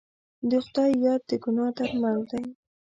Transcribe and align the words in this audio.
د 0.49 0.51
خدای 0.65 0.91
یاد 1.05 1.21
د 1.29 1.31
ګناه 1.43 1.71
درمل 1.77 2.19
دی. 2.31 2.43